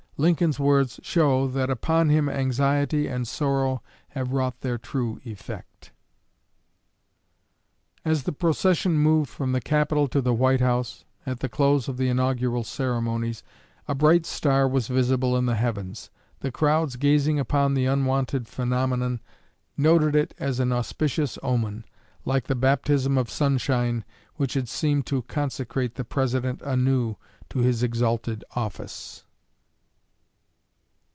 [0.17, 5.91] Lincoln's words show that upon him anxiety and sorrow have wrought their true effect."
[8.05, 11.97] As the procession moved from the Capitol to the White House, at the close of
[11.97, 13.41] the inaugural ceremonies,
[13.87, 16.11] a bright star was visible in the heavens.
[16.41, 19.21] The crowds gazing upon the unwonted phenomenon
[19.75, 21.83] noted it as an auspicious omen,
[22.25, 24.05] like the baptism of sunshine
[24.35, 27.15] which had seemed to consecrate the President anew
[27.49, 29.25] to his exalted office.